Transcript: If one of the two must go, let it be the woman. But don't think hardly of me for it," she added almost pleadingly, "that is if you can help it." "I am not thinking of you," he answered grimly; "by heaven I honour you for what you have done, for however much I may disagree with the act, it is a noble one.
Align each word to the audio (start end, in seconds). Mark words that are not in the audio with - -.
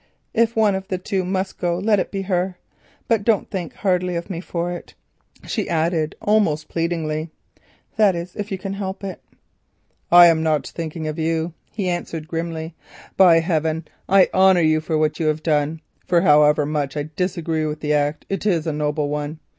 If 0.33 0.55
one 0.55 0.73
of 0.73 0.87
the 0.87 0.97
two 0.97 1.23
must 1.23 1.59
go, 1.59 1.77
let 1.77 1.99
it 1.99 2.09
be 2.09 2.23
the 2.23 2.29
woman. 2.33 2.55
But 3.07 3.23
don't 3.23 3.51
think 3.51 3.75
hardly 3.75 4.15
of 4.15 4.31
me 4.31 4.41
for 4.41 4.71
it," 4.71 4.95
she 5.45 5.69
added 5.69 6.15
almost 6.19 6.67
pleadingly, 6.69 7.29
"that 7.97 8.15
is 8.15 8.35
if 8.35 8.51
you 8.51 8.57
can 8.57 8.73
help 8.73 9.03
it." 9.03 9.21
"I 10.11 10.25
am 10.25 10.41
not 10.41 10.65
thinking 10.65 11.07
of 11.07 11.19
you," 11.19 11.53
he 11.69 11.87
answered 11.87 12.27
grimly; 12.27 12.73
"by 13.15 13.41
heaven 13.41 13.85
I 14.09 14.31
honour 14.33 14.61
you 14.61 14.81
for 14.81 14.97
what 14.97 15.19
you 15.19 15.27
have 15.27 15.43
done, 15.43 15.81
for 16.07 16.21
however 16.21 16.65
much 16.65 16.97
I 16.97 17.03
may 17.03 17.09
disagree 17.15 17.67
with 17.67 17.81
the 17.81 17.93
act, 17.93 18.25
it 18.27 18.43
is 18.47 18.65
a 18.65 18.73
noble 18.73 19.07
one. 19.07 19.37